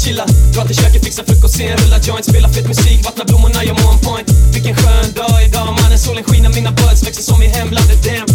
[0.00, 0.24] chilla.
[0.54, 3.90] Dra till köket, fixa frukost, sen rulla joint Spela fet musik, vattna blommorna, jag mår
[3.92, 4.28] on point.
[4.54, 8.28] Vilken skön dag idag mannen, solen skiner, mina buds växer som i hemlandet, damn.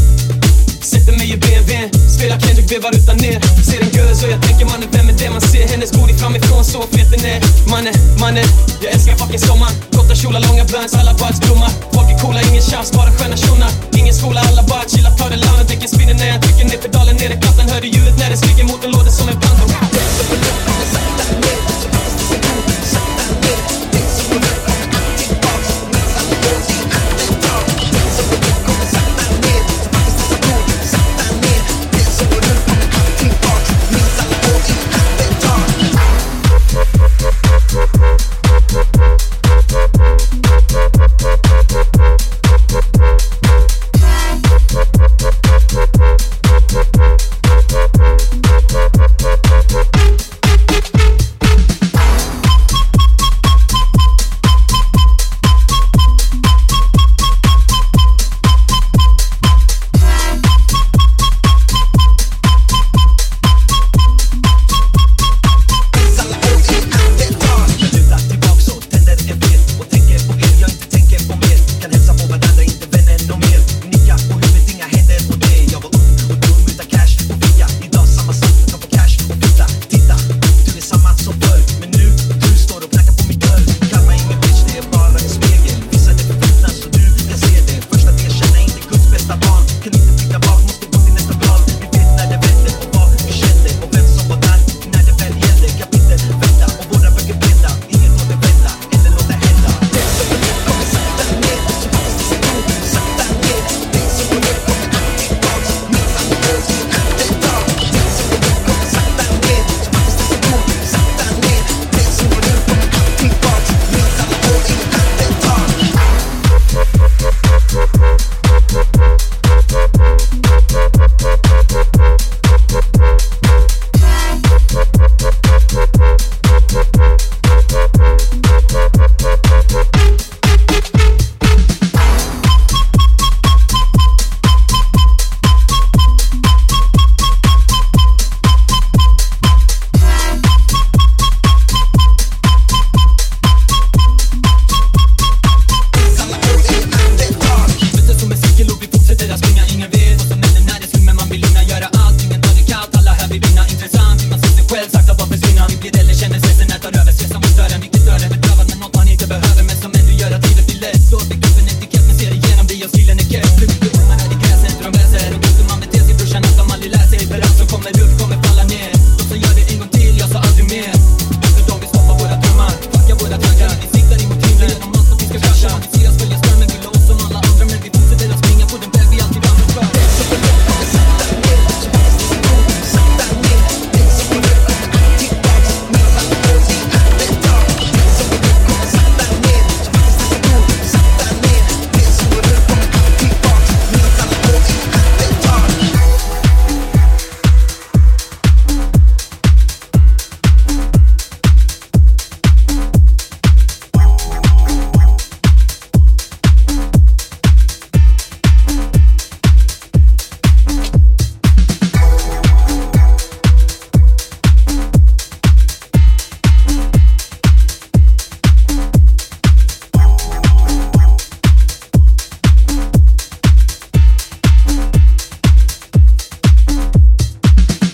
[0.82, 3.38] Sätter mig i BMW, spelar Kendrick, vevar utan ner.
[3.68, 5.68] Ser en gös och jag tänker mannen, vem är det man ser?
[5.68, 7.40] Hennes booty framifrån, så fet den är.
[7.72, 8.48] Mannen, mannen,
[8.84, 11.72] jag älskar fucking sommaren Korta kjolar, långa blunts, alla buds blommar.